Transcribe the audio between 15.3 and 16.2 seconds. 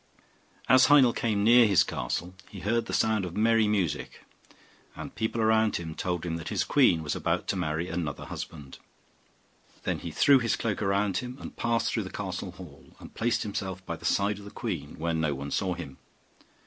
one saw him.